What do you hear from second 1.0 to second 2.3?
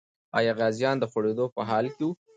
خورېدو په حال کې وو؟